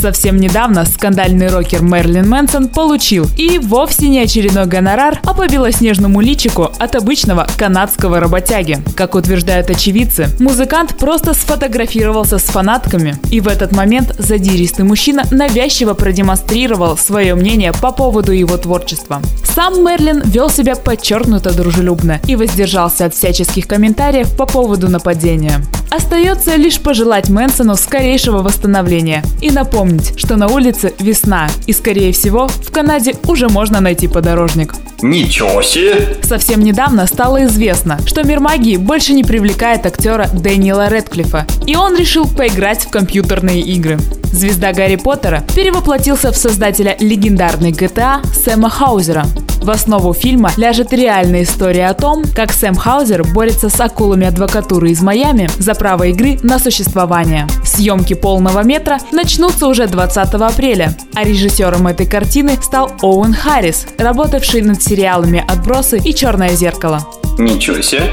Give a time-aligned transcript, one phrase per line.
[0.00, 6.20] Совсем недавно скандальный рокер Мерлин Мэнсон получил и вовсе не очередной гонорар, а по белоснежному
[6.20, 8.78] личику от обычного канадского работяги.
[8.94, 15.94] Как утверждают очевидцы, музыкант просто сфотографировался с фанатками, и в этот момент задиристый мужчина навязчиво
[15.94, 19.20] продемонстрировал свое мнение по поводу его творчества.
[19.42, 25.60] Сам Мерлин вел себя подчеркнуто дружелюбно и воздержался от всяческих комментариев по поводу нападения.
[25.90, 32.48] Остается лишь пожелать Мэнсону скорейшего восстановления и напомнить, что на улице весна, и скорее всего
[32.48, 34.74] в Канаде уже можно найти подорожник.
[35.00, 36.16] Ничего себе!
[36.22, 41.96] Совсем недавно стало известно, что мир магии больше не привлекает актера Дэниела Редклиффа, и он
[41.96, 43.98] решил поиграть в компьютерные игры.
[44.32, 49.26] Звезда Гарри Поттера перевоплотился в создателя легендарной GTA Сэма Хаузера.
[49.60, 54.90] В основу фильма ляжет реальная история о том, как Сэм Хаузер борется с акулами адвокатуры
[54.90, 57.46] из Майами за право игры на существование.
[57.64, 64.62] Съемки полного метра начнутся уже 20 апреля, а режиссером этой картины стал Оуэн Харрис, работавший
[64.62, 67.06] над сериалами «Отбросы» и «Черное зеркало».
[67.38, 68.12] Ничего себе!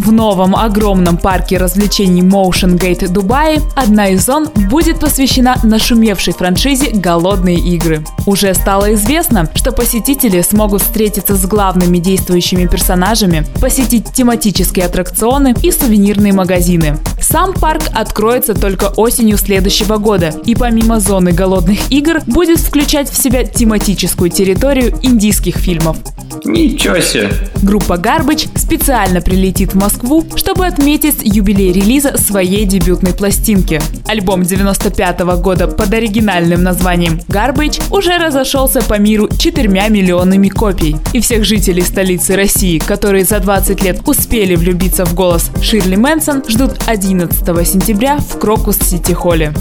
[0.00, 6.90] В новом огромном парке развлечений Motion Gate Дубае одна из зон будет посвящена нашумевшей франшизе
[6.92, 8.02] «Голодные игры».
[8.24, 15.70] Уже стало известно, что посетители смогут встретиться с главными действующими персонажами, посетить тематические аттракционы и
[15.70, 16.96] сувенирные магазины.
[17.30, 23.16] Сам парк откроется только осенью следующего года, и помимо зоны голодных игр будет включать в
[23.16, 25.96] себя тематическую территорию индийских фильмов.
[26.44, 27.30] Ничего себе!
[27.62, 33.80] Группа Garbage специально прилетит в Москву, чтобы отметить юбилей релиза своей дебютной пластинки.
[34.06, 40.96] Альбом 95 года под оригинальным названием Garbage уже разошелся по миру четырьмя миллионами копий.
[41.12, 46.44] И всех жителей столицы России, которые за 20 лет успели влюбиться в голос Ширли Мэнсон,
[46.48, 46.78] ждут
[47.20, 49.52] 11 сентября в Крокус Сити Холле.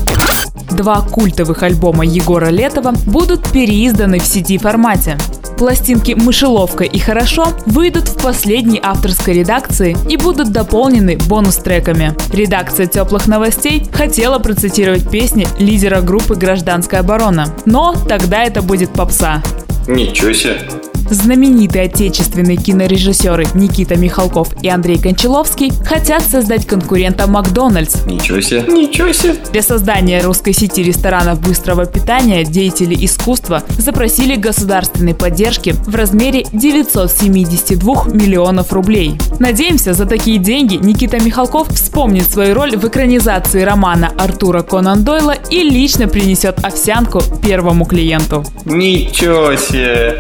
[0.71, 5.17] Два культовых альбома Егора Летова будут переизданы в сети формате.
[5.57, 12.15] Пластинки «Мышеловка» и «Хорошо» выйдут в последней авторской редакции и будут дополнены бонус-треками.
[12.31, 19.43] Редакция «Теплых новостей» хотела процитировать песни лидера группы «Гражданская оборона», но тогда это будет попса.
[19.85, 20.61] Ничего себе!
[21.09, 28.05] Знаменитые отечественные кинорежиссеры Никита Михалков и Андрей Кончаловский хотят создать конкурента Макдональдс.
[28.05, 28.63] Ничего себе!
[28.67, 29.35] Ничего себе!
[29.51, 38.05] Для создания русской сети ресторанов быстрого питания деятели искусства запросили государственной поддержки в размере 972
[38.13, 39.15] миллионов рублей.
[39.39, 45.35] Надеемся, за такие деньги Никита Михалков вспомнит свою роль в экранизации романа Артура Конан Дойла
[45.49, 48.45] и лично принесет овсянку первому клиенту.
[48.65, 50.19] Ничего себе!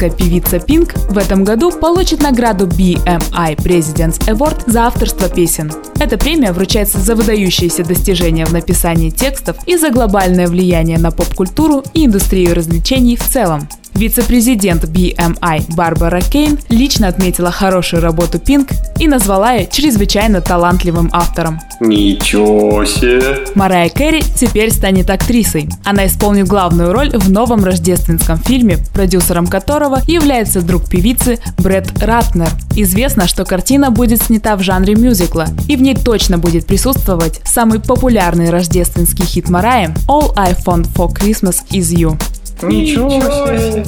[0.00, 5.70] Американская певица Пинк в этом году получит награду BMI President's Award за авторство песен.
[5.98, 11.84] Эта премия вручается за выдающиеся достижения в написании текстов и за глобальное влияние на поп-культуру
[11.92, 13.68] и индустрию развлечений в целом.
[14.00, 21.60] Вице-президент BMI Барбара Кейн лично отметила хорошую работу Пинк и назвала ее чрезвычайно талантливым автором.
[21.80, 23.40] Ничего себе!
[23.54, 25.68] Марая Кэрри теперь станет актрисой.
[25.84, 32.48] Она исполнит главную роль в новом рождественском фильме, продюсером которого является друг певицы Брэд Ратнер.
[32.74, 37.80] Известно, что картина будет снята в жанре мюзикла, и в ней точно будет присутствовать самый
[37.80, 42.16] популярный рождественский хит Марая «All I Want for Christmas Is You».
[42.62, 43.84] Ничего себе!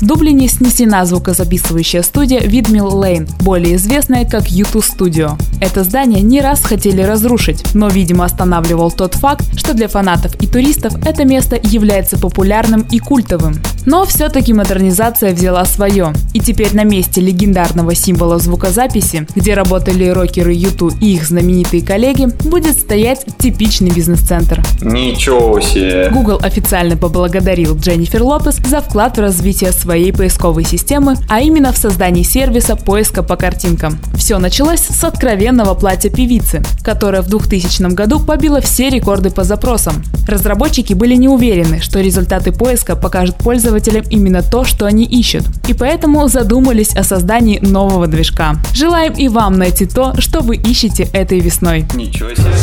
[0.00, 5.38] В Дублине снесена звукозаписывающая студия Видмил Лейн, более известная как YouTube Studio.
[5.60, 10.46] Это здание не раз хотели разрушить, но, видимо, останавливал тот факт, что для фанатов и
[10.46, 13.54] туристов это место является популярным и культовым.
[13.86, 20.52] Но все-таки модернизация взяла свое, и теперь на месте легендарного символа звукозаписи, где работали рокеры
[20.52, 24.62] Юту и их знаменитые коллеги, будет стоять типичный бизнес-центр.
[24.80, 26.10] Ничего себе!
[26.10, 31.76] Google официально поблагодарил Дженнифер Лопес за вклад в развитие своей поисковой системы, а именно в
[31.76, 33.98] создании сервиса поиска по картинкам.
[34.16, 35.04] Все началось с
[35.44, 40.02] откровенного платья певицы, которое в 2000 году побило все рекорды по запросам.
[40.26, 45.74] Разработчики были не уверены, что результаты поиска покажут пользователям именно то, что они ищут, и
[45.74, 48.54] поэтому задумались о создании нового движка.
[48.72, 51.84] Желаем и вам найти то, что вы ищете этой весной.
[51.94, 52.54] Ничего себе!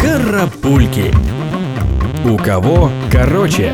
[0.00, 1.14] Карапульки.
[2.24, 3.72] У кого короче.